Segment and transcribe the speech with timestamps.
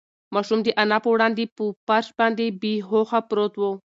[0.35, 3.61] ماشوم د انا په وړاندې په فرش باندې بې هوښه پروت و.